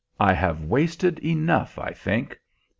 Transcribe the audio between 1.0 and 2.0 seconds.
enough, I